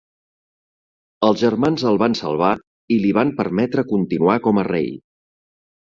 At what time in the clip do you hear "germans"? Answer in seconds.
1.41-1.83